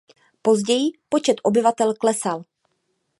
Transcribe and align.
Později 0.41 0.91
počet 1.09 1.35
obyvatel 1.43 1.93
klesal. 1.95 2.43